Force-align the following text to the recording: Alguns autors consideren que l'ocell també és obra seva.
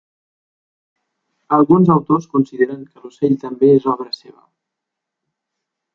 Alguns 1.57 1.91
autors 1.97 2.27
consideren 2.33 2.81
que 2.87 3.03
l'ocell 3.05 3.39
també 3.47 3.73
és 3.77 3.89
obra 3.95 4.11
seva. 4.23 4.45